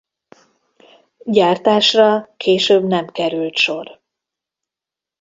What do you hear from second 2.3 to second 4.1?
később nem került sor.